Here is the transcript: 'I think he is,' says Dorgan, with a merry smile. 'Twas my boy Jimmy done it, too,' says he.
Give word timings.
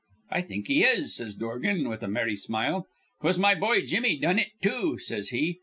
'I 0.31 0.41
think 0.41 0.65
he 0.65 0.83
is,' 0.83 1.13
says 1.17 1.35
Dorgan, 1.35 1.87
with 1.87 2.01
a 2.01 2.07
merry 2.07 2.35
smile. 2.35 2.87
'Twas 3.21 3.37
my 3.37 3.53
boy 3.53 3.85
Jimmy 3.85 4.17
done 4.17 4.39
it, 4.39 4.49
too,' 4.59 4.97
says 4.97 5.29
he. 5.29 5.59